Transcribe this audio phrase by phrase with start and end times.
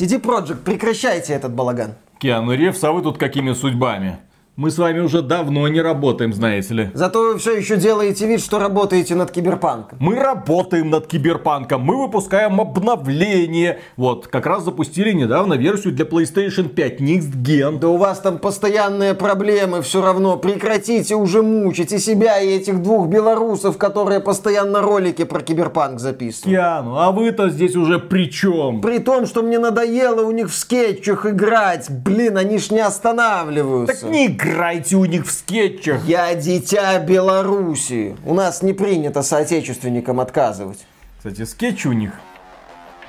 [0.00, 1.92] CD Projekt, прекращайте этот балаган.
[2.18, 4.16] Киану Ревс, а вы тут какими судьбами?
[4.60, 6.90] Мы с вами уже давно не работаем, знаете ли.
[6.92, 9.96] Зато вы все еще делаете вид, что работаете над киберпанком.
[10.02, 13.78] Мы работаем над киберпанком, мы выпускаем обновление.
[13.96, 17.78] Вот, как раз запустили недавно версию для PlayStation 5 Next Gen.
[17.78, 20.36] Да у вас там постоянные проблемы все равно.
[20.36, 26.54] Прекратите уже мучить и себя, и этих двух белорусов, которые постоянно ролики про киберпанк записывают.
[26.54, 28.82] Киану, а вы-то здесь уже при чем?
[28.82, 31.88] При том, что мне надоело у них в скетчах играть.
[31.88, 34.02] Блин, они ж не останавливаются.
[34.02, 36.04] Так не играйте у них в скетчах.
[36.04, 38.16] Я дитя Беларуси.
[38.24, 40.84] У нас не принято соотечественникам отказывать.
[41.18, 42.12] Кстати, скетчи у них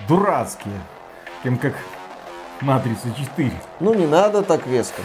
[0.08, 0.80] дурацкие.
[1.44, 1.74] Тем как
[2.62, 3.52] Матрица 4.
[3.80, 5.02] Ну не надо так веско.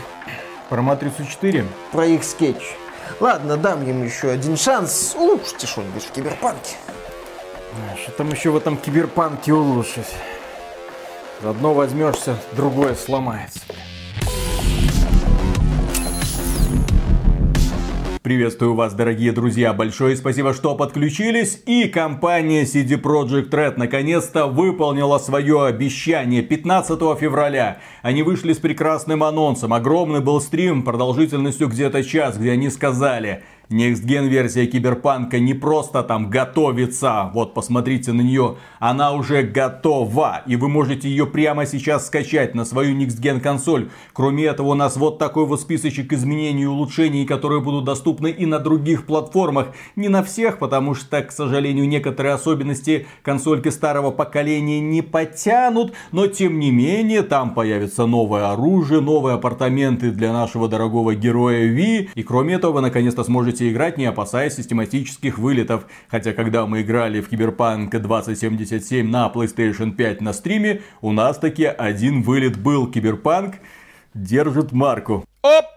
[0.68, 1.64] Про Матрицу 4?
[1.92, 2.62] Про их скетч.
[3.20, 5.14] Ладно, дам им еще один шанс.
[5.16, 6.74] Улучшите что-нибудь в киберпанке.
[8.02, 10.14] Что там еще в этом киберпанке улучшить?
[11.42, 13.60] Заодно возьмешься, другое сломается.
[18.26, 19.72] Приветствую вас, дорогие друзья.
[19.72, 21.62] Большое спасибо, что подключились.
[21.64, 27.78] И компания CD Projekt Red наконец-то выполнила свое обещание 15 февраля.
[28.02, 29.72] Они вышли с прекрасным анонсом.
[29.72, 36.04] Огромный был стрим продолжительностью где-то час, где они сказали– Next Gen версия Киберпанка не просто
[36.04, 42.06] там готовится, вот посмотрите на нее, она уже готова, и вы можете ее прямо сейчас
[42.06, 43.90] скачать на свою Next Gen консоль.
[44.12, 48.46] Кроме этого у нас вот такой вот списочек изменений и улучшений, которые будут доступны и
[48.46, 49.72] на других платформах.
[49.96, 56.28] Не на всех, потому что, к сожалению, некоторые особенности консольки старого поколения не потянут, но
[56.28, 62.22] тем не менее там появится новое оружие, новые апартаменты для нашего дорогого героя Ви, и
[62.22, 65.86] кроме этого вы наконец-то сможете можете играть, не опасаясь систематических вылетов.
[66.08, 71.64] Хотя, когда мы играли в Киберпанк 2077 на PlayStation 5 на стриме, у нас таки
[71.64, 72.90] один вылет был.
[72.90, 73.54] Киберпанк
[74.14, 75.24] держит марку.
[75.42, 75.75] Оп!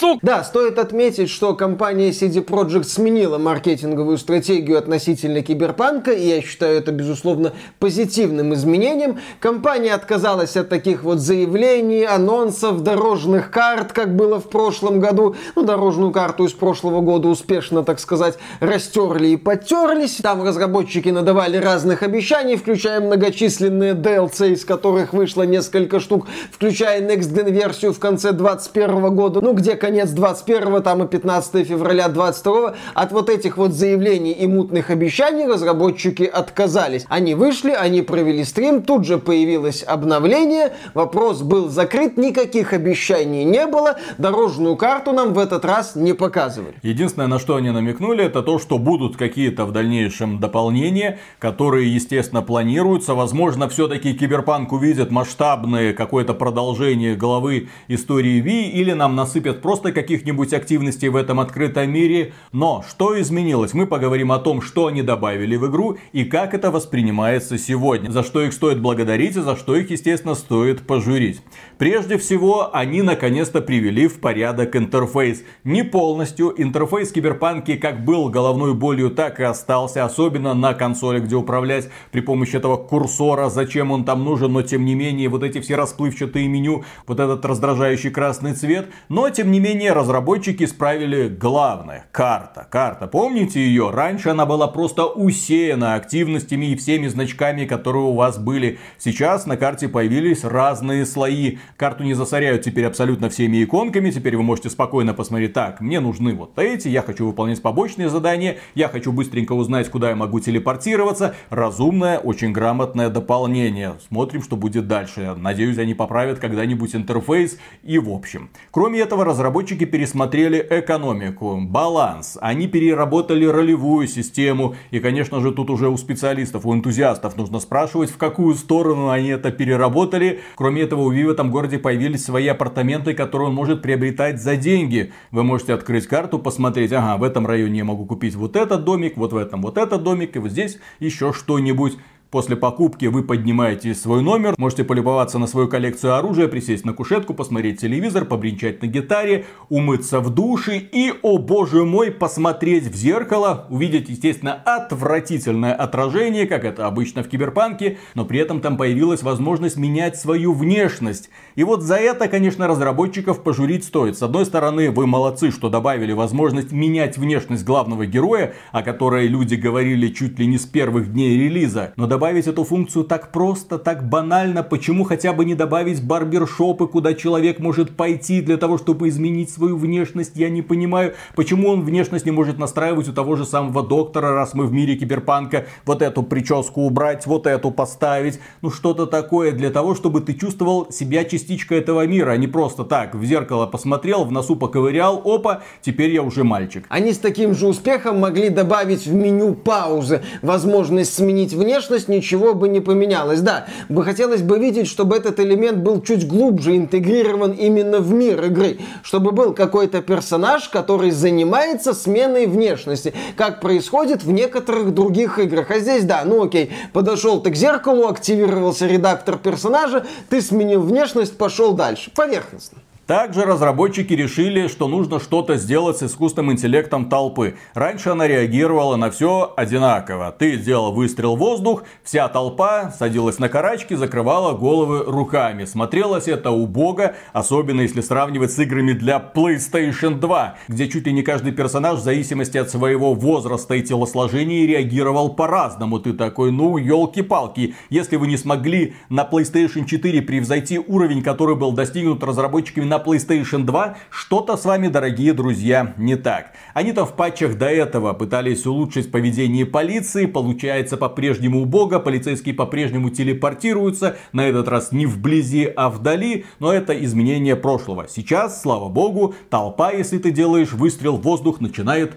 [0.00, 0.18] Сука!
[0.22, 6.78] Да, стоит отметить, что компания CD Projekt сменила маркетинговую стратегию относительно киберпанка, и я считаю
[6.78, 9.18] это, безусловно, позитивным изменением.
[9.38, 15.36] Компания отказалась от таких вот заявлений, анонсов, дорожных карт, как было в прошлом году.
[15.54, 20.16] Ну, дорожную карту из прошлого года успешно, так сказать, растерли и потерлись.
[20.22, 27.32] Там разработчики надавали разных обещаний, включая многочисленные DLC, из которых вышло несколько штук, включая Next
[27.32, 32.08] Gen версию в конце 2021 года, ну, где, конечно, конец 21 там и 15 февраля
[32.08, 37.04] 22 от вот этих вот заявлений и мутных обещаний разработчики отказались.
[37.08, 43.66] Они вышли, они провели стрим, тут же появилось обновление, вопрос был закрыт, никаких обещаний не
[43.66, 46.74] было, дорожную карту нам в этот раз не показывали.
[46.82, 52.42] Единственное, на что они намекнули, это то, что будут какие-то в дальнейшем дополнения, которые, естественно,
[52.42, 53.14] планируются.
[53.14, 59.92] Возможно, все-таки Киберпанк увидит масштабное какое-то продолжение главы истории Ви, или нам насыпят просто просто
[59.92, 62.34] каких-нибудь активностей в этом открытом мире.
[62.52, 63.72] Но что изменилось?
[63.72, 68.10] Мы поговорим о том, что они добавили в игру и как это воспринимается сегодня.
[68.10, 71.40] За что их стоит благодарить и за что их, естественно, стоит пожурить.
[71.78, 75.44] Прежде всего, они наконец-то привели в порядок интерфейс.
[75.64, 76.52] Не полностью.
[76.62, 80.04] Интерфейс киберпанки как был головной болью, так и остался.
[80.04, 83.48] Особенно на консоли, где управлять при помощи этого курсора.
[83.48, 87.42] Зачем он там нужен, но тем не менее, вот эти все расплывчатые меню, вот этот
[87.46, 88.90] раздражающий красный цвет.
[89.08, 92.06] Но, тем не менее, менее, разработчики исправили главное.
[92.10, 92.66] Карта.
[92.68, 93.06] Карта.
[93.06, 93.90] Помните ее?
[93.90, 98.80] Раньше она была просто усеяна активностями и всеми значками, которые у вас были.
[98.98, 101.58] Сейчас на карте появились разные слои.
[101.76, 104.10] Карту не засоряют теперь абсолютно всеми иконками.
[104.10, 105.52] Теперь вы можете спокойно посмотреть.
[105.52, 106.88] Так, мне нужны вот эти.
[106.88, 108.58] Я хочу выполнять побочные задания.
[108.74, 111.36] Я хочу быстренько узнать, куда я могу телепортироваться.
[111.50, 113.94] Разумное, очень грамотное дополнение.
[114.08, 115.34] Смотрим, что будет дальше.
[115.36, 117.56] Надеюсь, они поправят когда-нибудь интерфейс.
[117.84, 118.50] И в общем.
[118.72, 124.74] Кроме этого, разработчики разработчики пересмотрели экономику, баланс, они переработали ролевую систему.
[124.90, 129.28] И, конечно же, тут уже у специалистов, у энтузиастов нужно спрашивать, в какую сторону они
[129.28, 130.40] это переработали.
[130.56, 134.56] Кроме этого, у Ви в этом городе появились свои апартаменты, которые он может приобретать за
[134.56, 135.12] деньги.
[135.30, 139.16] Вы можете открыть карту, посмотреть, ага, в этом районе я могу купить вот этот домик,
[139.16, 141.98] вот в этом вот этот домик, и вот здесь еще что-нибудь.
[142.30, 147.34] После покупки вы поднимаете свой номер, можете полюбоваться на свою коллекцию оружия, присесть на кушетку,
[147.34, 153.66] посмотреть телевизор, побренчать на гитаре, умыться в душе и, о боже мой, посмотреть в зеркало,
[153.68, 159.76] увидеть, естественно, отвратительное отражение, как это обычно в киберпанке, но при этом там появилась возможность
[159.76, 161.30] менять свою внешность.
[161.56, 164.16] И вот за это, конечно, разработчиков пожурить стоит.
[164.16, 169.56] С одной стороны, вы молодцы, что добавили возможность менять внешность главного героя, о которой люди
[169.56, 174.06] говорили чуть ли не с первых дней релиза, но добавить эту функцию так просто, так
[174.06, 174.62] банально?
[174.62, 179.78] Почему хотя бы не добавить барбершопы, куда человек может пойти для того, чтобы изменить свою
[179.78, 180.32] внешность?
[180.34, 184.52] Я не понимаю, почему он внешность не может настраивать у того же самого доктора, раз
[184.52, 189.70] мы в мире киберпанка, вот эту прическу убрать, вот эту поставить, ну что-то такое для
[189.70, 194.24] того, чтобы ты чувствовал себя частичкой этого мира, а не просто так, в зеркало посмотрел,
[194.24, 196.84] в носу поковырял, опа, теперь я уже мальчик.
[196.90, 202.68] Они с таким же успехом могли добавить в меню паузы возможность сменить внешность, ничего бы
[202.68, 203.40] не поменялось.
[203.40, 208.44] Да, бы хотелось бы видеть, чтобы этот элемент был чуть глубже интегрирован именно в мир
[208.44, 215.70] игры, чтобы был какой-то персонаж, который занимается сменой внешности, как происходит в некоторых других играх.
[215.70, 221.38] А здесь, да, ну окей, подошел ты к зеркалу, активировался редактор персонажа, ты сменил внешность,
[221.38, 222.10] пошел дальше.
[222.14, 222.78] Поверхностно.
[223.10, 227.56] Также разработчики решили, что нужно что-то сделать с искусственным интеллектом толпы.
[227.74, 230.30] Раньше она реагировала на все одинаково.
[230.30, 235.64] Ты делал выстрел в воздух, вся толпа садилась на карачки, закрывала головы руками.
[235.64, 241.24] Смотрелось это убого, особенно если сравнивать с играми для PlayStation 2, где чуть ли не
[241.24, 245.98] каждый персонаж в зависимости от своего возраста и телосложения реагировал по-разному.
[245.98, 247.74] Ты такой, ну, елки-палки.
[247.88, 253.64] Если вы не смогли на PlayStation 4 превзойти уровень, который был достигнут разработчиками на PlayStation
[253.64, 256.52] 2, что-то с вами, дорогие друзья, не так.
[256.74, 264.16] Они-то в патчах до этого пытались улучшить поведение полиции, получается по-прежнему убого, полицейские по-прежнему телепортируются,
[264.32, 268.06] на этот раз не вблизи, а вдали, но это изменение прошлого.
[268.08, 272.14] Сейчас, слава богу, толпа, если ты делаешь выстрел в воздух, начинает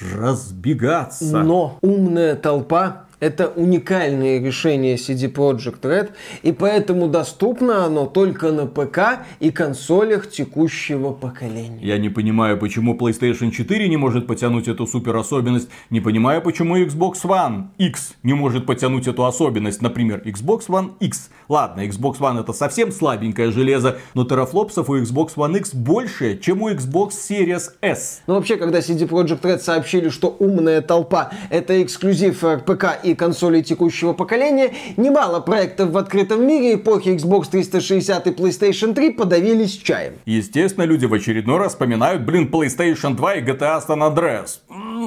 [0.00, 1.42] разбегаться.
[1.42, 6.10] Но умная толпа это уникальное решение CD Projekt Red,
[6.42, 11.80] и поэтому доступно оно только на ПК и консолях текущего поколения.
[11.80, 15.68] Я не понимаю, почему PlayStation 4 не может потянуть эту супер особенность.
[15.90, 19.82] Не понимаю, почему Xbox One X не может потянуть эту особенность.
[19.82, 21.30] Например, Xbox One X.
[21.48, 26.62] Ладно, Xbox One это совсем слабенькое железо, но терафлопсов у Xbox One X больше, чем
[26.62, 28.22] у Xbox Series S.
[28.26, 33.62] Ну вообще, когда CD Projekt Red сообщили, что умная толпа это эксклюзив ПК и консолей
[33.62, 40.14] текущего поколения, немало проектов в открытом мире эпохи Xbox 360 и PlayStation 3 подавились чаем.
[40.26, 44.60] Естественно, люди в очередной раз вспоминают, блин, PlayStation 2 и GTA San Andreas.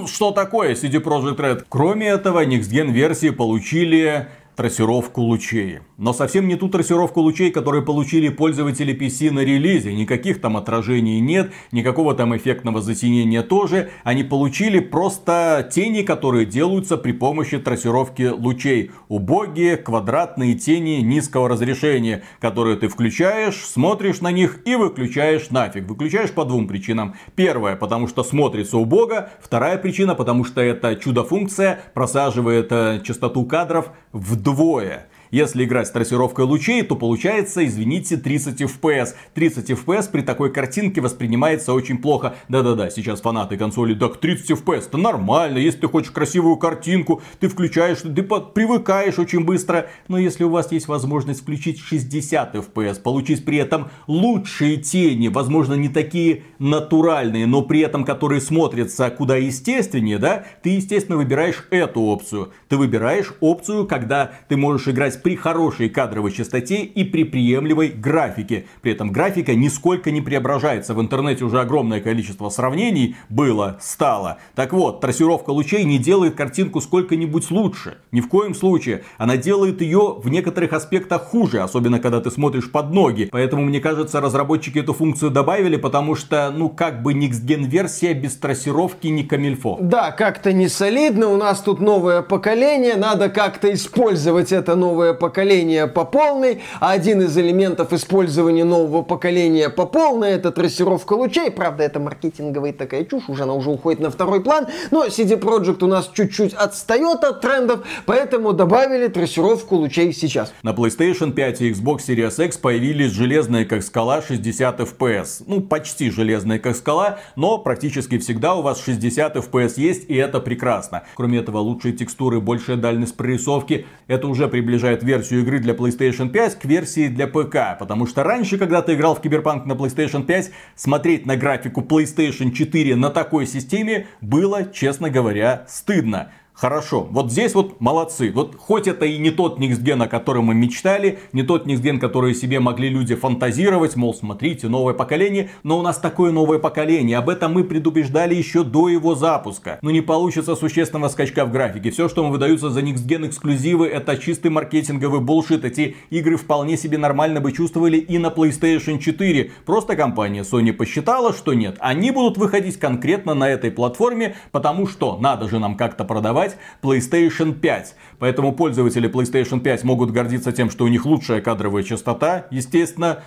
[0.07, 1.65] Что такое CD Projekt Red?
[1.69, 5.79] Кроме этого, Next Gen версии получили трассировку лучей.
[5.97, 9.93] Но совсем не ту трассировку лучей, которые получили пользователи PC на релизе.
[9.93, 13.91] Никаких там отражений нет, никакого там эффектного затенения тоже.
[14.03, 18.91] Они получили просто тени, которые делаются при помощи трассировки лучей.
[19.07, 25.87] Убогие квадратные тени низкого разрешения, которые ты включаешь, смотришь на них и выключаешь нафиг.
[25.87, 27.15] Выключаешь по двум причинам.
[27.35, 29.29] Первая, потому что смотрится убого.
[29.39, 35.07] Вторая причина, потому что эта чудо-функция просаживает э, частоту кадров в вдвое.
[35.31, 39.15] Если играть с трассировкой лучей, то получается, извините, 30 FPS.
[39.33, 42.35] 30 FPS при такой картинке воспринимается очень плохо.
[42.49, 45.57] Да-да-да, сейчас фанаты консоли, так 30 FPS, это нормально.
[45.57, 49.87] Если ты хочешь красивую картинку, ты включаешь, ты привыкаешь очень быстро.
[50.09, 55.75] Но если у вас есть возможность включить 60 FPS, получить при этом лучшие тени, возможно,
[55.75, 62.01] не такие натуральные, но при этом которые смотрятся куда естественнее, да, ты, естественно, выбираешь эту
[62.01, 62.51] опцию.
[62.67, 68.65] Ты выбираешь опцию, когда ты можешь играть при хорошей кадровой частоте и при приемлемой графике.
[68.81, 70.93] При этом графика нисколько не преображается.
[70.93, 74.37] В интернете уже огромное количество сравнений было, стало.
[74.55, 77.97] Так вот, трассировка лучей не делает картинку сколько-нибудь лучше.
[78.11, 79.03] Ни в коем случае.
[79.17, 83.29] Она делает ее в некоторых аспектах хуже, особенно когда ты смотришь под ноги.
[83.31, 88.35] Поэтому, мне кажется, разработчики эту функцию добавили, потому что, ну, как бы Gen версия без
[88.35, 89.77] трассировки не камильфо.
[89.79, 91.29] Да, как-то не солидно.
[91.29, 96.91] У нас тут новое поколение, надо как-то использовать это новое новое поколение по полной, а
[96.91, 101.51] один из элементов использования нового поколения по полной это трассировка лучей.
[101.51, 105.83] Правда, это маркетинговая такая чушь, уже она уже уходит на второй план, но CD Projekt
[105.83, 110.53] у нас чуть-чуть отстает от трендов, поэтому добавили трассировку лучей сейчас.
[110.63, 115.43] На PlayStation 5 и Xbox Series X появились железные как скала 60 FPS.
[115.47, 120.39] Ну, почти железные как скала, но практически всегда у вас 60 FPS есть, и это
[120.39, 121.03] прекрасно.
[121.15, 126.29] Кроме этого, лучшие текстуры, большая дальность прорисовки, это уже приближает приближает версию игры для PlayStation
[126.29, 127.77] 5 к версии для ПК.
[127.79, 132.51] Потому что раньше, когда ты играл в Киберпанк на PlayStation 5, смотреть на графику PlayStation
[132.51, 136.31] 4 на такой системе было, честно говоря, стыдно.
[136.61, 138.31] Хорошо, вот здесь вот молодцы.
[138.31, 142.35] Вот хоть это и не тот Никсген, о котором мы мечтали, не тот Никсген, который
[142.35, 147.29] себе могли люди фантазировать, мол, смотрите, новое поколение, но у нас такое новое поколение, об
[147.29, 149.79] этом мы предупреждали еще до его запуска.
[149.81, 151.89] Но не получится существенного скачка в графике.
[151.89, 155.65] Все, что мы выдаются за Никсген эксклюзивы, это чистый маркетинговый булшит.
[155.65, 159.51] Эти игры вполне себе нормально бы чувствовали и на PlayStation 4.
[159.65, 165.17] Просто компания Sony посчитала, что нет, они будут выходить конкретно на этой платформе, потому что
[165.17, 167.95] надо же нам как-то продавать продавать PlayStation 5.
[168.19, 172.47] Поэтому пользователи PlayStation 5 могут гордиться тем, что у них лучшая кадровая частота.
[172.51, 173.23] Естественно,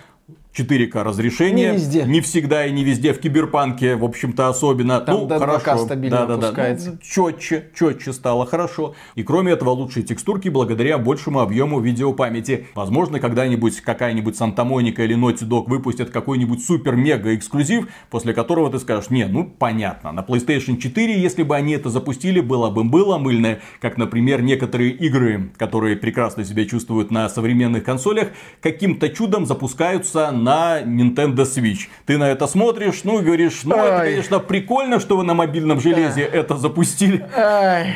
[0.57, 1.71] 4К разрешение.
[1.71, 2.03] Не везде.
[2.03, 3.13] Не всегда и не везде.
[3.13, 5.01] В Киберпанке, в общем-то, особенно.
[5.01, 5.85] Там ну, до 2К хорошо.
[5.85, 6.51] стабильно да, да.
[6.51, 6.77] Да.
[6.85, 8.95] Ну, четче, четче стало, хорошо.
[9.15, 12.67] И кроме этого, лучшие текстурки благодаря большему объему видеопамяти.
[12.75, 19.09] Возможно, когда-нибудь какая-нибудь Санта-Моника или Naughty Dog выпустят какой-нибудь супер-мега эксклюзив, после которого ты скажешь,
[19.09, 23.61] не, ну понятно, на PlayStation 4, если бы они это запустили, было бы было мыльное,
[23.81, 28.29] как, например, некоторые игры, которые прекрасно себя чувствуют на современных консолях,
[28.61, 31.87] каким-то чудом запускаются на Nintendo Switch.
[32.05, 34.11] Ты на это смотришь, ну и говоришь, ну это, Ай.
[34.11, 37.25] конечно, прикольно, что вы на мобильном железе это запустили.
[37.35, 37.95] Ай.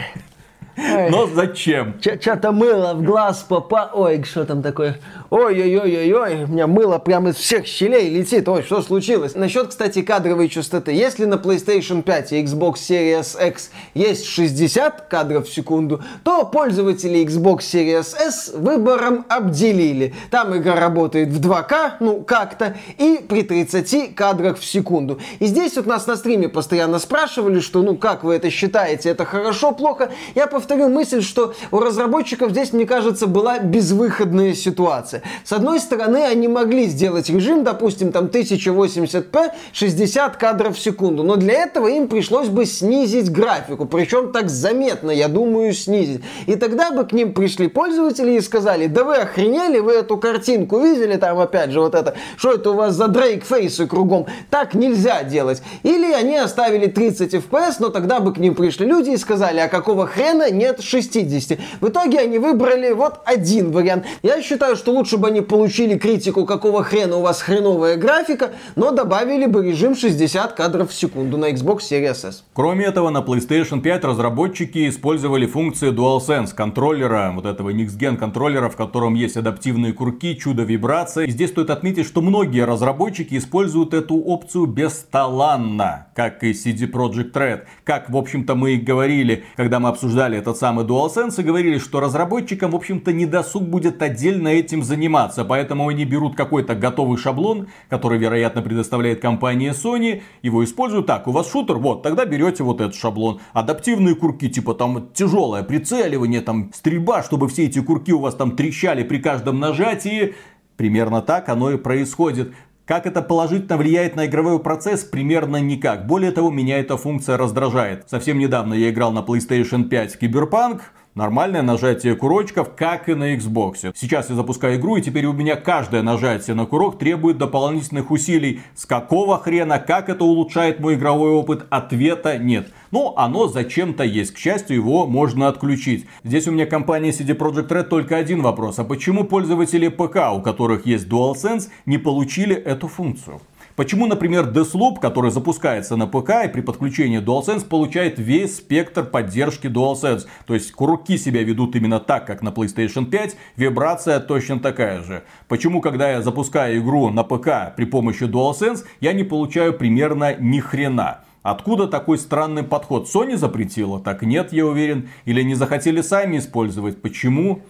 [1.10, 1.96] Но зачем?
[2.02, 3.92] Что-то мыло в глаз попа...
[3.94, 5.00] Ой, что там такое?
[5.30, 8.48] Ой-ой-ой-ой-ой, у меня мыло прямо из всех щелей летит.
[8.48, 9.36] Ой, что случилось?
[9.36, 10.92] Насчет, кстати, кадровой частоты.
[10.92, 17.24] Если на PlayStation 5 и Xbox Series X есть 60 кадров в секунду, то пользователи
[17.26, 20.16] Xbox Series S выбором обделили.
[20.32, 25.20] Там игра работает в 2К, ну как-то, и при 30 кадрах в секунду.
[25.40, 29.26] И здесь вот нас на стриме постоянно спрашивали, что ну как вы это считаете, это
[29.26, 30.10] хорошо, плохо?
[30.36, 35.24] Я повторю мысль, что у разработчиков здесь, мне кажется, была безвыходная ситуация.
[35.44, 41.38] С одной стороны, они могли сделать режим, допустим, там 1080p, 60 кадров в секунду, но
[41.38, 46.22] для этого им пришлось бы снизить графику, причем так заметно, я думаю, снизить.
[46.46, 50.78] И тогда бы к ним пришли пользователи и сказали, да вы охренели, вы эту картинку
[50.78, 54.76] видели, там опять же вот это, что это у вас за Дрейк фейсы кругом, так
[54.76, 55.64] нельзя делать.
[55.82, 59.68] Или они оставили 30 FPS, но тогда бы к ним пришли люди и сказали, а
[59.68, 61.58] какого хрена нет 60.
[61.82, 64.06] В итоге они выбрали вот один вариант.
[64.22, 68.92] Я считаю, что лучше бы они получили критику, какого хрена у вас хреновая графика, но
[68.92, 72.44] добавили бы режим 60 кадров в секунду на Xbox Series S.
[72.54, 78.76] Кроме этого, на PlayStation 5 разработчики использовали функции DualSense контроллера, вот этого Next-Gen контроллера, в
[78.76, 81.28] котором есть адаптивные курки, чудо вибрации.
[81.28, 87.32] И здесь стоит отметить, что многие разработчики используют эту опцию бесталанно, как и CD Projekt
[87.32, 87.62] Red.
[87.86, 92.00] Как, в общем-то, мы и говорили, когда мы обсуждали этот самый DualSense, и говорили, что
[92.00, 97.68] разработчикам, в общем-то, не досуг будет отдельно этим заниматься, поэтому они берут какой-то готовый шаблон,
[97.90, 102.82] который, вероятно, предоставляет компания Sony, его используют так, у вас шутер, вот, тогда берете вот
[102.82, 103.40] этот шаблон.
[103.54, 108.56] Адаптивные курки, типа там тяжелое прицеливание, там стрельба, чтобы все эти курки у вас там
[108.56, 110.36] трещали при каждом нажатии.
[110.78, 112.54] Примерно так оно и происходит.
[112.90, 115.04] Как это положительно влияет на игровой процесс?
[115.04, 116.08] Примерно никак.
[116.08, 118.10] Более того, меня эта функция раздражает.
[118.10, 120.82] Совсем недавно я играл на PlayStation 5 в Киберпанк.
[121.16, 123.94] Нормальное нажатие курочков, как и на Xbox.
[123.96, 128.62] Сейчас я запускаю игру, и теперь у меня каждое нажатие на курок требует дополнительных усилий.
[128.76, 131.66] С какого хрена, как это улучшает мой игровой опыт?
[131.72, 132.72] Ответа нет.
[132.92, 134.34] Но оно зачем-то есть.
[134.34, 136.06] К счастью, его можно отключить.
[136.24, 138.78] Здесь у меня компания CD Projekt Red только один вопрос.
[138.78, 143.42] А почему пользователи ПК, у которых есть DualSense, не получили эту функцию?
[143.80, 149.68] Почему, например, Deathloop, который запускается на ПК и при подключении DualSense получает весь спектр поддержки
[149.68, 150.28] DualSense.
[150.46, 155.24] То есть курки себя ведут именно так, как на PlayStation 5, вибрация точно такая же.
[155.48, 160.60] Почему, когда я запускаю игру на ПК при помощи DualSense, я не получаю примерно ни
[160.60, 161.22] хрена?
[161.42, 163.08] Откуда такой странный подход?
[163.08, 164.02] Sony запретила?
[164.02, 165.08] Так нет, я уверен.
[165.24, 167.02] Или не захотели сами использовать?
[167.02, 167.62] Почему?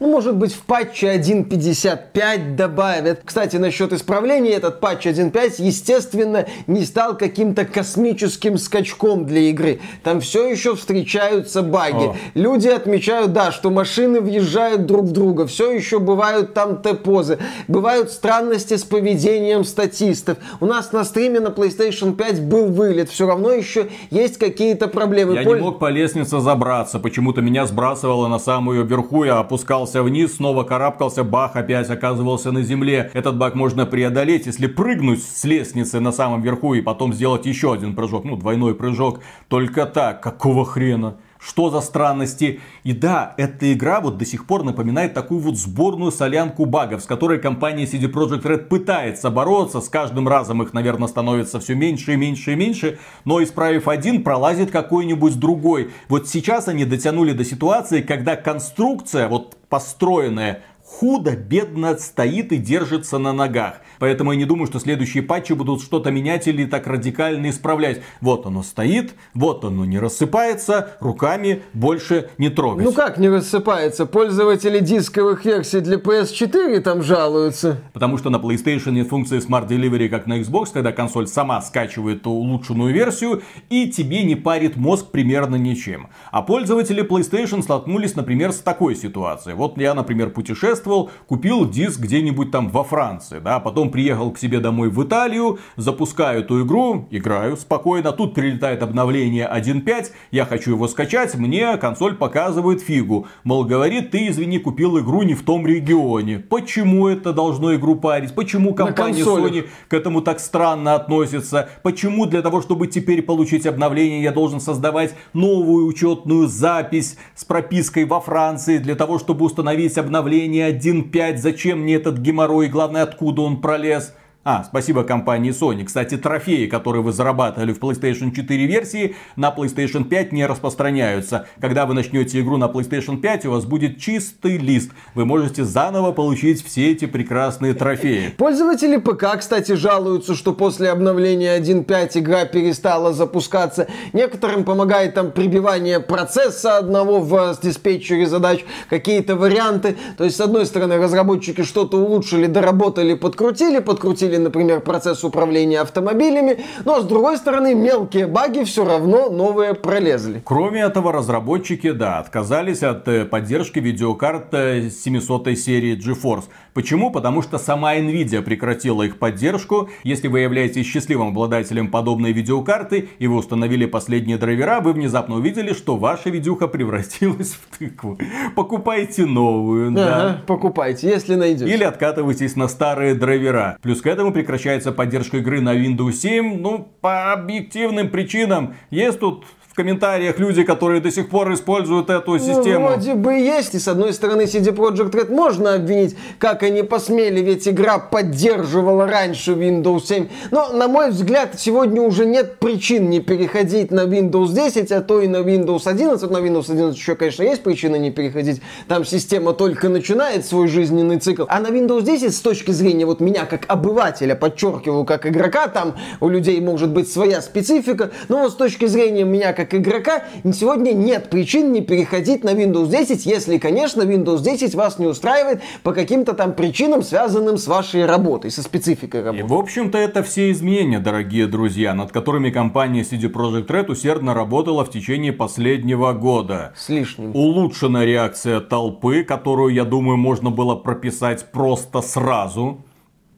[0.00, 3.22] Ну, может быть, в патче 1.55 добавят.
[3.24, 9.80] Кстати, насчет исправления, этот патч 1.5, естественно, не стал каким-то космическим скачком для игры.
[10.04, 12.04] Там все еще встречаются баги.
[12.04, 12.16] О.
[12.34, 15.48] Люди отмечают, да, что машины въезжают друг в друга.
[15.48, 17.38] Все еще бывают там Т-позы.
[17.66, 20.38] Бывают странности с поведением статистов.
[20.60, 23.10] У нас на стриме на PlayStation 5 был вылет.
[23.10, 25.34] Все равно еще есть какие-то проблемы.
[25.34, 27.00] Я Поль- не мог по лестнице забраться.
[27.00, 32.62] Почему-то меня сбрасывало на самую верху, я опускался вниз, снова карабкался, бах, опять оказывался на
[32.62, 33.10] земле.
[33.14, 37.72] Этот баг можно преодолеть, если прыгнуть с лестницы на самом верху и потом сделать еще
[37.72, 39.20] один прыжок, ну, двойной прыжок.
[39.48, 41.16] Только так, какого хрена?
[41.38, 42.60] Что за странности.
[42.84, 47.06] И да, эта игра вот до сих пор напоминает такую вот сборную солянку багов, с
[47.06, 49.80] которой компания CD Projekt Red пытается бороться.
[49.80, 52.98] С каждым разом их, наверное, становится все меньше и меньше и меньше.
[53.24, 55.90] Но исправив один, пролазит какой-нибудь другой.
[56.08, 63.32] Вот сейчас они дотянули до ситуации, когда конструкция, вот построенная худо-бедно стоит и держится на
[63.32, 63.74] ногах.
[63.98, 68.00] Поэтому я не думаю, что следующие патчи будут что-то менять или так радикально исправлять.
[68.20, 72.84] Вот оно стоит, вот оно не рассыпается, руками больше не трогать.
[72.84, 74.06] Ну как не рассыпается?
[74.06, 77.82] Пользователи дисковых версий для PS4 там жалуются.
[77.92, 82.26] Потому что на PlayStation нет функции Smart Delivery, как на Xbox, когда консоль сама скачивает
[82.26, 86.08] улучшенную версию и тебе не парит мозг примерно ничем.
[86.32, 89.54] А пользователи PlayStation столкнулись, например, с такой ситуацией.
[89.54, 90.30] Вот я, например,
[90.78, 95.02] путешествовал, купил диск где-нибудь там во Франции, да, потом потом приехал к себе домой в
[95.04, 101.76] Италию, запускаю эту игру, играю спокойно, тут прилетает обновление 1.5, я хочу его скачать, мне
[101.76, 103.26] консоль показывает фигу.
[103.44, 106.38] Мол, говорит, ты, извини, купил игру не в том регионе.
[106.38, 108.34] Почему это должно игру парить?
[108.34, 111.68] Почему компания Sony к этому так странно относится?
[111.82, 118.04] Почему для того, чтобы теперь получить обновление, я должен создавать новую учетную запись с пропиской
[118.04, 121.36] во Франции для того, чтобы установить обновление 1.5?
[121.38, 122.68] Зачем мне этот геморрой?
[122.68, 124.14] Главное, откуда он пролез?
[124.50, 125.84] А, спасибо компании Sony.
[125.84, 131.46] Кстати, трофеи, которые вы зарабатывали в PlayStation 4 версии, на PlayStation 5 не распространяются.
[131.60, 134.92] Когда вы начнете игру на PlayStation 5, у вас будет чистый лист.
[135.14, 138.32] Вы можете заново получить все эти прекрасные трофеи.
[138.38, 143.86] Пользователи ПК, кстати, жалуются, что после обновления 1.5 игра перестала запускаться.
[144.14, 149.98] Некоторым помогает там прибивание процесса одного в диспетчере задач, какие-то варианты.
[150.16, 156.58] То есть, с одной стороны, разработчики что-то улучшили, доработали, подкрутили, подкрутили например, процесс управления автомобилями,
[156.84, 160.42] но с другой стороны мелкие баги все равно новые пролезли.
[160.44, 166.44] Кроме этого, разработчики, да, отказались от э, поддержки видеокарт 700 серии GeForce.
[166.74, 167.10] Почему?
[167.10, 169.90] Потому что сама Nvidia прекратила их поддержку.
[170.04, 175.72] Если вы являетесь счастливым обладателем подобной видеокарты и вы установили последние драйвера, вы внезапно увидели,
[175.72, 178.18] что ваша видюха превратилась в тыкву.
[178.54, 180.42] Покупайте новую, ага, да.
[180.46, 181.72] покупайте, если найдете.
[181.72, 183.78] Или откатывайтесь на старые драйвера.
[183.82, 188.74] Плюс к этому прекращается поддержка игры на Windows 7, ну, по объективным причинам.
[188.90, 189.44] Есть тут
[189.78, 192.80] комментариях люди, которые до сих пор используют эту ну, систему.
[192.80, 193.76] Ну, вроде бы есть.
[193.76, 199.06] И с одной стороны CD Projekt Red можно обвинить, как они посмели, ведь игра поддерживала
[199.06, 200.26] раньше Windows 7.
[200.50, 205.20] Но, на мой взгляд, сегодня уже нет причин не переходить на Windows 10, а то
[205.20, 206.28] и на Windows 11.
[206.28, 208.60] На Windows 11 еще, конечно, есть причины не переходить.
[208.88, 211.44] Там система только начинает свой жизненный цикл.
[211.48, 215.94] А на Windows 10 с точки зрения вот меня как обывателя, подчеркиваю, как игрока, там
[216.18, 220.24] у людей может быть своя специфика, но вот с точки зрения меня как как игрока,
[220.52, 225.62] сегодня нет причин не переходить на Windows 10, если, конечно, Windows 10 вас не устраивает
[225.82, 229.44] по каким-то там причинам, связанным с вашей работой, со спецификой работы.
[229.44, 234.34] И, в общем-то, это все изменения, дорогие друзья, над которыми компания CD Projekt Red усердно
[234.34, 236.72] работала в течение последнего года.
[236.76, 237.34] С лишним.
[237.34, 242.84] Улучшена реакция толпы, которую, я думаю, можно было прописать просто сразу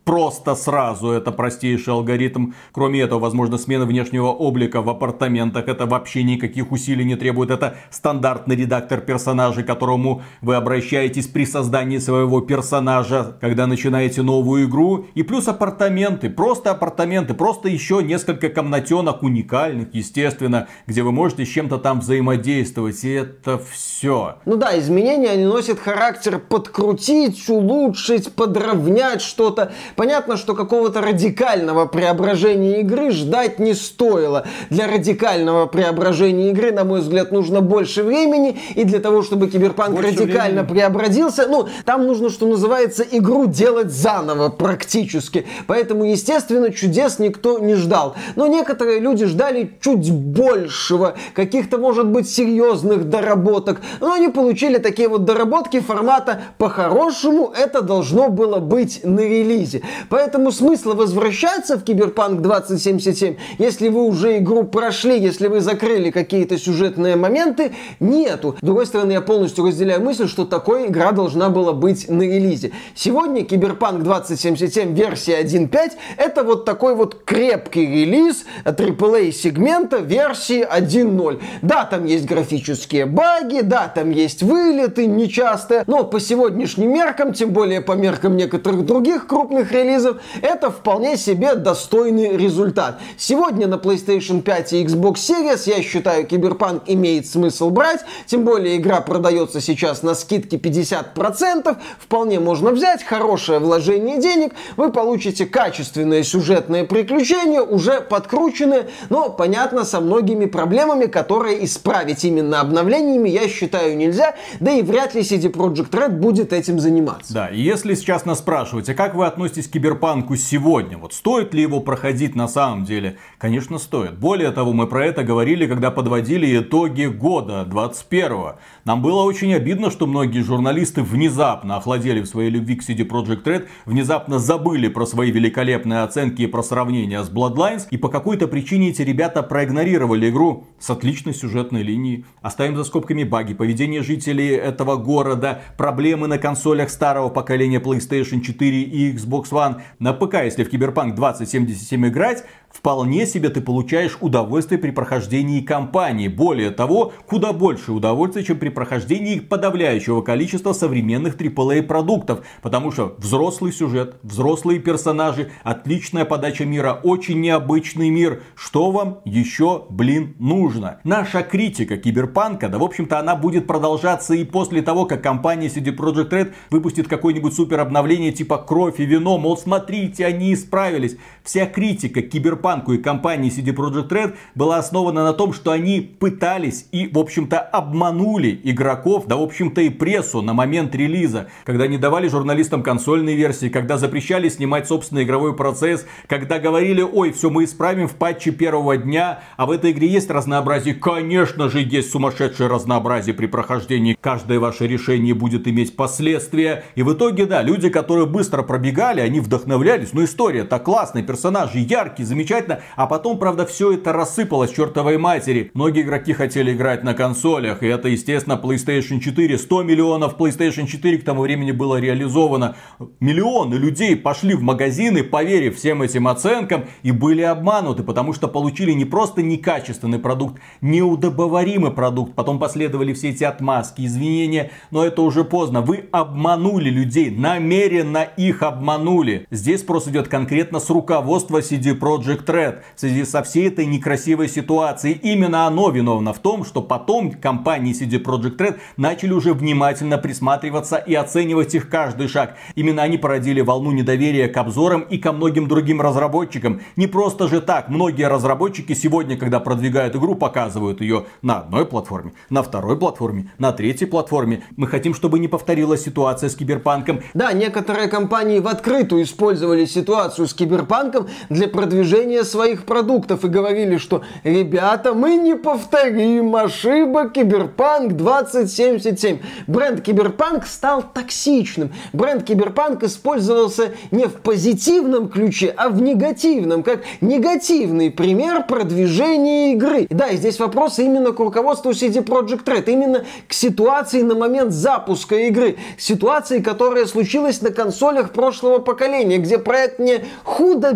[0.04, 1.10] просто сразу.
[1.10, 2.52] Это простейший алгоритм.
[2.72, 5.68] Кроме этого, возможно, смена внешнего облика в апартаментах.
[5.68, 7.50] Это вообще никаких усилий не требует.
[7.50, 14.66] Это стандартный редактор персонажей, к которому вы обращаетесь при создании своего персонажа, когда начинаете новую
[14.66, 15.06] игру.
[15.14, 16.30] И плюс апартаменты.
[16.30, 17.34] Просто апартаменты.
[17.34, 23.04] Просто еще несколько комнатенок уникальных, естественно, где вы можете с чем-то там взаимодействовать.
[23.04, 24.36] И это все.
[24.44, 29.72] Ну да, изменения они носят характер подкрутить, улучшить, подровнять что-то.
[30.00, 34.46] Понятно, что какого-то радикального преображения игры ждать не стоило.
[34.70, 38.58] Для радикального преображения игры, на мой взгляд, нужно больше времени.
[38.76, 40.72] И для того, чтобы Киберпанк больше радикально времени.
[40.72, 45.44] преобразился, ну, там нужно, что называется, игру делать заново практически.
[45.66, 48.16] Поэтому, естественно, чудес никто не ждал.
[48.36, 53.82] Но некоторые люди ждали чуть большего, каких-то, может быть, серьезных доработок.
[54.00, 59.79] Но они получили такие вот доработки формата «по-хорошему это должно было быть на релизе».
[60.08, 66.58] Поэтому смысла возвращаться в Киберпанк 2077, если вы уже игру прошли, если вы закрыли какие-то
[66.58, 68.56] сюжетные моменты, нету.
[68.60, 72.72] С другой стороны, я полностью разделяю мысль, что такой игра должна была быть на релизе.
[72.94, 81.40] Сегодня Киберпанк 2077 версия 1.5 это вот такой вот крепкий релиз AAA сегмента версии 1.0.
[81.62, 87.50] Да, там есть графические баги, да, там есть вылеты нечастые, но по сегодняшним меркам, тем
[87.50, 93.00] более по меркам некоторых других крупных отдельных релизов, это вполне себе достойный результат.
[93.16, 98.76] Сегодня на PlayStation 5 и Xbox Series, я считаю, Киберпанк имеет смысл брать, тем более
[98.76, 106.22] игра продается сейчас на скидке 50%, вполне можно взять, хорошее вложение денег, вы получите качественное
[106.22, 113.96] сюжетное приключение, уже подкрученное, но, понятно, со многими проблемами, которые исправить именно обновлениями, я считаю,
[113.96, 117.32] нельзя, да и вряд ли CD Projekt Red будет этим заниматься.
[117.32, 121.62] Да, и если сейчас нас спрашиваете, как вы относитесь к Киберпанку сегодня, вот стоит ли
[121.62, 124.18] его проходить на самом деле, конечно стоит.
[124.18, 128.56] Более того, мы про это говорили, когда подводили итоги года 21 -го.
[128.84, 133.44] Нам было очень обидно, что многие журналисты внезапно охладели в своей любви к CD Projekt
[133.44, 138.48] Red, внезапно забыли про свои великолепные оценки и про сравнение с Bloodlines, и по какой-то
[138.48, 142.24] причине эти ребята проигнорировали игру с отличной сюжетной линией.
[142.42, 148.82] Оставим за скобками баги, поведение жителей этого города, проблемы на консолях старого поколения PlayStation 4
[148.82, 149.82] и Xbox One.
[149.98, 156.28] На ПК, если в Cyberpunk 2077 играть, вполне себе ты получаешь удовольствие при прохождении кампании.
[156.28, 162.44] Более того, куда больше удовольствия, чем при прохождении подавляющего количества современных AAA продуктов.
[162.62, 168.42] Потому что взрослый сюжет, взрослые персонажи, отличная подача мира, очень необычный мир.
[168.54, 171.00] Что вам еще, блин, нужно?
[171.04, 175.94] Наша критика киберпанка, да в общем-то она будет продолжаться и после того, как компания CD
[175.94, 181.16] Projekt Red выпустит какое-нибудь супер обновление типа кровь и вино, мол, смотрите, они исправились.
[181.50, 186.86] Вся критика Киберпанку и компании CD Projekt Red была основана на том, что они пытались
[186.92, 191.98] и, в общем-то, обманули игроков, да, в общем-то, и прессу на момент релиза, когда не
[191.98, 197.64] давали журналистам консольные версии, когда запрещали снимать собственный игровой процесс, когда говорили, ой, все мы
[197.64, 200.94] исправим в патче первого дня, а в этой игре есть разнообразие.
[200.94, 204.16] Конечно же, есть сумасшедшее разнообразие при прохождении.
[204.20, 206.84] Каждое ваше решение будет иметь последствия.
[206.94, 210.12] И в итоге, да, люди, которые быстро пробегали, они вдохновлялись.
[210.12, 211.39] Ну, история-то классная, персонажи
[211.80, 212.80] яркие, замечательные замечательно.
[212.96, 215.70] А потом, правда, все это рассыпалось чертовой матери.
[215.74, 217.82] Многие игроки хотели играть на консолях.
[217.82, 219.58] И это, естественно, PlayStation 4.
[219.58, 222.76] 100 миллионов PlayStation 4 к тому времени было реализовано.
[223.20, 228.92] Миллионы людей пошли в магазины, поверив всем этим оценкам, и были обмануты, потому что получили
[228.92, 232.34] не просто некачественный продукт, неудобоваримый продукт.
[232.34, 235.80] Потом последовали все эти отмазки, извинения, но это уже поздно.
[235.80, 239.46] Вы обманули людей, намеренно их обманули.
[239.50, 244.48] Здесь просто идет конкретно с руководства CD Project Red в связи со всей этой некрасивой
[244.48, 245.20] ситуацией.
[245.22, 250.96] Именно оно виновно в том, что потом компании CD Project Red начали уже внимательно присматриваться
[250.96, 252.56] и оценивать их каждый шаг.
[252.74, 256.80] Именно они породили волну недоверия к обзорам и ко многим другим разработчикам.
[256.96, 257.90] Не просто же так.
[257.90, 263.72] Многие разработчики сегодня, когда продвигают игру, показывают ее на одной платформе, на второй платформе, на
[263.72, 264.62] третьей платформе.
[264.76, 267.20] Мы хотим, чтобы не повторилась ситуация с Киберпанком.
[267.34, 271.09] Да, некоторые компании в открытую использовали ситуацию с Киберпанком
[271.48, 279.38] для продвижения своих продуктов и говорили, что ребята, мы не повторим ошибок Киберпанк 2077.
[279.66, 281.92] Бренд Киберпанк стал токсичным.
[282.12, 290.06] Бренд Киберпанк использовался не в позитивном ключе, а в негативном, как негативный пример продвижения игры.
[290.10, 294.72] Да, и здесь вопрос именно к руководству CD Projekt Red, именно к ситуации на момент
[294.72, 300.24] запуска игры, ситуации, которая случилась на консолях прошлого поколения, где проект не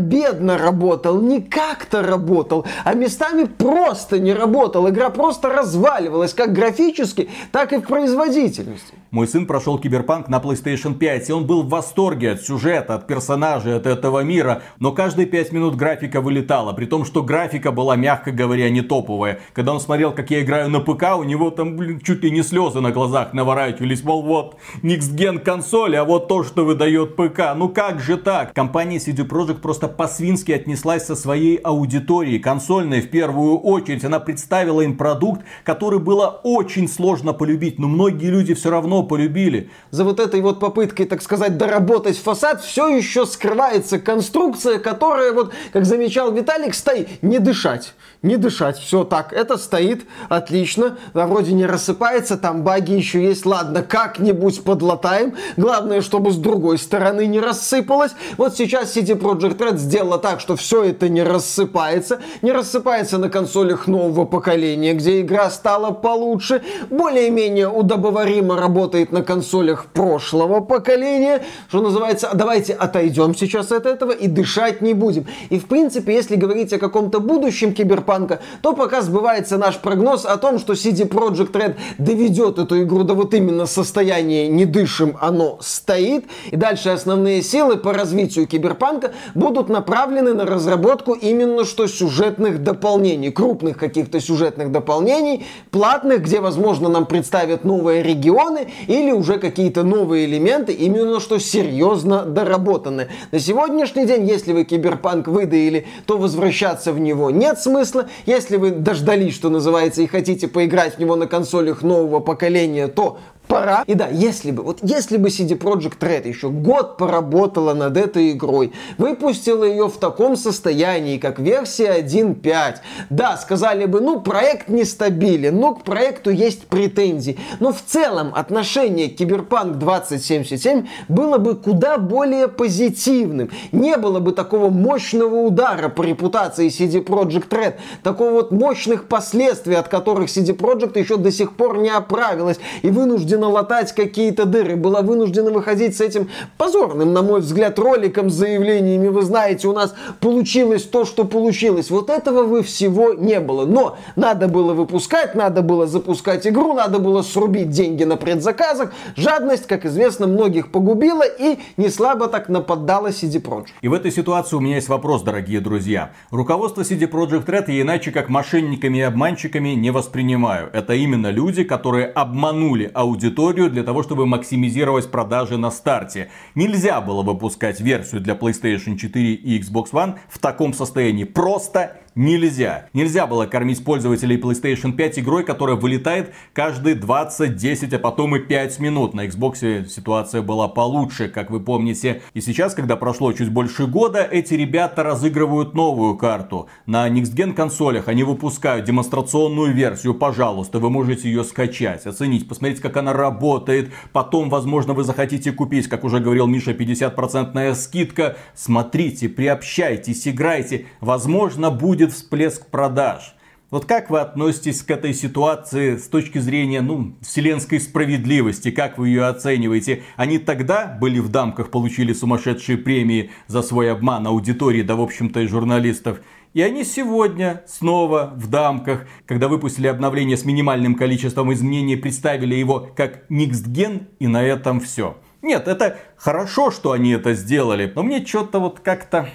[0.05, 4.89] худо-бедно работал, не как-то работал, а местами просто не работал.
[4.89, 8.95] Игра просто разваливалась как графически, так и в производительности.
[9.11, 13.07] Мой сын прошел Киберпанк на PlayStation 5, и он был в восторге от сюжета, от
[13.07, 14.63] персонажей, от этого мира.
[14.81, 19.39] Но каждые 5 минут графика вылетала, при том, что графика была, мягко говоря, не топовая.
[19.53, 22.43] Когда он смотрел, как я играю на ПК, у него там, блин, чуть ли не
[22.43, 24.03] слезы на глазах наворачивались.
[24.03, 27.55] Мол, вот, Next Gen консоль, а вот то, что выдает ПК.
[27.55, 28.53] Ну как же так?
[28.53, 34.05] Компания CD Projekt просто по-свински отнеслась со своей аудиторией, консольной в первую очередь.
[34.05, 39.71] Она представила им продукт, который было очень сложно полюбить, но многие люди все равно полюбили.
[39.91, 45.53] За вот этой вот попыткой, так сказать, доработать фасад все еще скрывается конструкция, которая, вот,
[45.73, 47.95] как замечал Виталик, стоит не дышать.
[48.23, 53.45] Не дышать, все так, это стоит, отлично, да, вроде не рассыпается, там баги еще есть,
[53.45, 58.13] ладно, как-нибудь подлатаем, главное, чтобы с другой стороны не рассыпалось.
[58.39, 62.21] Вот сейчас CD Projekt Red сделала так, что все это не рассыпается.
[62.43, 66.63] Не рассыпается на консолях нового поколения, где игра стала получше.
[66.91, 71.45] Более-менее удобоваримо работает на консолях прошлого поколения.
[71.69, 75.27] Что называется, давайте отойдем сейчас от этого и дышать не будем.
[75.51, 80.37] И в принципе, если говорить о каком-то будущем киберпанка, то пока сбывается наш прогноз о
[80.39, 85.59] том, что CD Projekt Red доведет эту игру до вот именно состояния «не дышим, оно
[85.61, 86.25] стоит».
[86.51, 93.33] И дальше основные силы по развитию киберпанка будут направлены на разработку именно что сюжетных дополнений,
[93.33, 100.27] крупных каких-то сюжетных дополнений, платных, где, возможно, нам представят новые регионы или уже какие-то новые
[100.27, 103.09] элементы, именно что серьезно доработаны.
[103.33, 108.07] На сегодняшний день, если вы киберпанк выдаили, то возвращаться в него нет смысла.
[108.27, 113.19] Если вы дождались, что называется, и хотите поиграть в него на консолях нового поколения, то
[113.47, 113.85] пора.
[113.87, 118.33] И да, если бы, вот если бы CD Projekt Red еще год поработала над этой
[118.33, 122.77] игрой, выпустила ее в таком состоянии, как версия 1.5,
[123.11, 129.09] да, сказали бы, ну, проект нестабилен, ну, к проекту есть претензии, но в целом отношение
[129.09, 133.51] к Киберпанк 2077 было бы куда более позитивным.
[133.73, 139.75] Не было бы такого мощного удара по репутации CD Projekt Red, такого вот мощных последствий,
[139.75, 144.45] от которых CD Projekt еще до сих пор не оправилась и вынуждена вынуждена латать какие-то
[144.45, 149.69] дыры, была вынуждена выходить с этим позорным, на мой взгляд, роликом с заявлениями, вы знаете,
[149.69, 151.91] у нас получилось то, что получилось.
[151.91, 153.67] Вот этого вы всего не было.
[153.67, 158.93] Но надо было выпускать, надо было запускать игру, надо было срубить деньги на предзаказах.
[159.17, 163.73] Жадность, как известно, многих погубила и не слабо так нападала CD Projekt.
[163.83, 166.13] И в этой ситуации у меня есть вопрос, дорогие друзья.
[166.31, 170.71] Руководство CD Projekt Red я иначе как мошенниками и обманщиками не воспринимаю.
[170.73, 176.31] Это именно люди, которые обманули аудиторию аудиторию для того, чтобы максимизировать продажи на старте.
[176.55, 181.25] Нельзя было выпускать версию для PlayStation 4 и Xbox One в таком состоянии.
[181.25, 182.89] Просто нельзя.
[182.93, 188.41] Нельзя было кормить пользователей PlayStation 5 игрой, которая вылетает каждые 20, 10, а потом и
[188.41, 189.15] 5 минут.
[189.15, 192.23] На Xbox ситуация была получше, как вы помните.
[192.35, 196.69] И сейчас, когда прошло чуть больше года, эти ребята разыгрывают новую карту.
[196.87, 200.15] На Next Gen консолях они выпускают демонстрационную версию.
[200.15, 203.93] Пожалуйста, вы можете ее скачать, оценить, посмотреть, как она работает.
[204.13, 208.37] Потом, возможно, вы захотите купить, как уже говорил Миша, 50% скидка.
[208.55, 210.87] Смотрите, приобщайтесь, играйте.
[211.01, 213.35] Возможно, будет всплеск продаж.
[213.75, 218.71] Вот как вы относитесь к этой ситуации с точки зрения, ну, вселенской справедливости?
[218.71, 220.05] Как вы ее оцениваете?
[220.17, 225.41] Они тогда были в дамках, получили сумасшедшие премии за свой обман аудитории, да, в общем-то,
[225.41, 226.21] и журналистов.
[226.55, 232.89] И они сегодня снова в дамках, когда выпустили обновление с минимальным количеством изменений, представили его
[232.97, 235.17] как Next Gen, и на этом все.
[235.43, 239.29] Нет, это хорошо, что они это сделали, но мне что-то вот как-то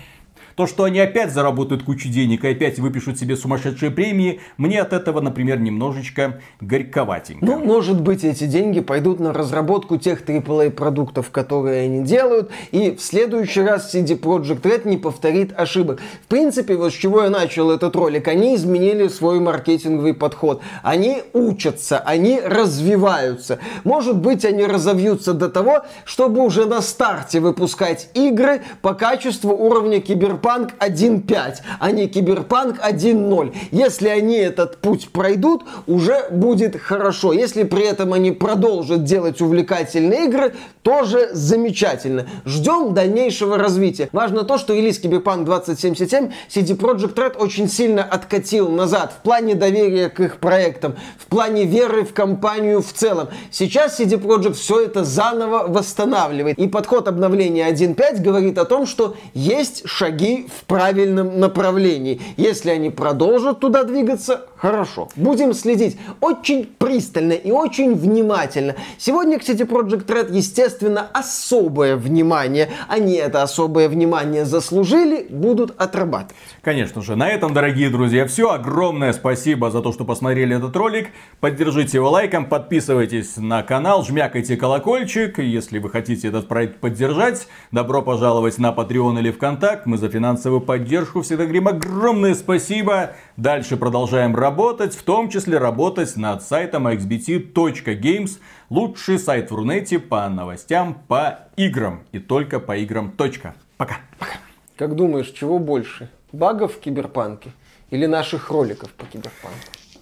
[0.59, 4.91] то, что они опять заработают кучу денег и опять выпишут себе сумасшедшие премии, мне от
[4.91, 7.45] этого, например, немножечко горьковатенько.
[7.45, 12.91] Ну, может быть, эти деньги пойдут на разработку тех AAA продуктов, которые они делают, и
[12.91, 16.01] в следующий раз CD Projekt Red не повторит ошибок.
[16.25, 20.61] В принципе, вот с чего я начал этот ролик, они изменили свой маркетинговый подход.
[20.83, 23.59] Они учатся, они развиваются.
[23.85, 30.01] Может быть, они разовьются до того, чтобы уже на старте выпускать игры по качеству уровня
[30.01, 33.55] киберпанка Киберпанк 1.5, а не Киберпанк 1.0.
[33.71, 37.33] Если они этот путь пройдут, уже будет хорошо.
[37.33, 42.25] Если при этом они продолжат делать увлекательные игры, тоже замечательно.
[42.45, 44.09] Ждем дальнейшего развития.
[44.11, 49.53] Важно то, что релиз Киберпанк 2077 CD Projekt Red очень сильно откатил назад в плане
[49.53, 53.27] доверия к их проектам, в плане веры в компанию в целом.
[53.51, 56.57] Сейчас CD Projekt все это заново восстанавливает.
[56.57, 62.21] И подход обновления 1.5 говорит о том, что есть шаги в правильном направлении.
[62.37, 65.07] Если они продолжат туда двигаться, хорошо.
[65.15, 68.75] Будем следить очень пристально и очень внимательно.
[68.97, 72.69] Сегодня к CD Project Red, естественно, особое внимание.
[72.87, 76.35] Они это особое внимание заслужили, будут отрабатывать.
[76.61, 77.15] Конечно же.
[77.15, 78.51] На этом, дорогие друзья, все.
[78.51, 81.09] Огромное спасибо за то, что посмотрели этот ролик.
[81.39, 85.39] Поддержите его лайком, подписывайтесь на канал, жмякайте колокольчик.
[85.39, 89.85] Если вы хотите этот проект поддержать, добро пожаловать на Patreon или ВКонтакт.
[89.85, 93.11] Мы за финансовую поддержку всегда говорим огромное спасибо.
[93.39, 98.31] Дальше продолжаем работать, в том числе работать над сайтом xbt.games.
[98.69, 102.03] Лучший сайт в Рунете по новостям по играм.
[102.11, 103.11] И только по играм.
[103.11, 103.55] Точка.
[103.77, 103.99] Пока.
[104.17, 104.33] Пока.
[104.75, 106.09] Как думаешь, чего больше?
[106.33, 107.51] Багов в киберпанке
[107.91, 109.57] или наших роликов по киберпанку?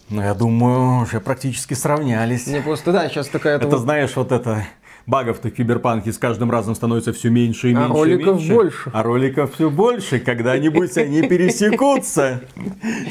[0.09, 2.47] Ну, я думаю, уже практически сравнялись.
[2.47, 3.57] Мне просто, да, сейчас такая...
[3.57, 3.81] Это, вот...
[3.81, 4.65] знаешь, вот это
[5.07, 7.93] багов-то в Киберпанке с каждым разом становится все меньше и А меньше.
[7.93, 8.53] и роликов меньше.
[8.53, 8.91] больше.
[8.93, 10.19] А роликов все больше.
[10.19, 12.41] Когда-нибудь они пересекутся.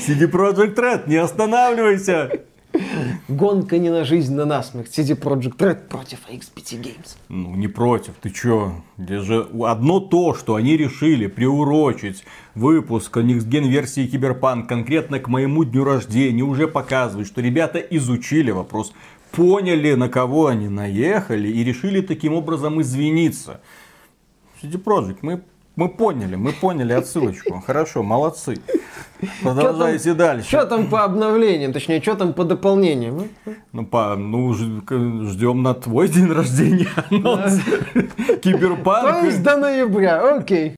[0.06, 2.30] CD Projekt Red, не останавливайся.
[3.28, 4.96] Гонка не на жизнь, на насмерть.
[4.96, 7.16] CD Projekt Red против XBT Games.
[7.30, 8.82] Ну, не против, ты чё?
[8.98, 15.64] Здесь же одно то, что они решили приурочить выпуск Gen версии Киберпанк конкретно к моему
[15.64, 18.92] дню рождения, уже показывает, что ребята изучили вопрос,
[19.36, 23.60] поняли, на кого они наехали и решили таким образом извиниться.
[24.62, 25.42] CD Projekt, мы,
[25.76, 27.60] мы поняли, мы поняли отсылочку.
[27.66, 28.56] Хорошо, молодцы.
[29.42, 30.48] Продолжайте дальше.
[30.48, 33.28] Что там по обновлениям, точнее, что там по дополнениям?
[33.72, 37.60] Ну, по, ну, ждем на твой день рождения анонс.
[37.92, 39.24] То Киберпанк.
[39.24, 40.74] есть до ноября, окей.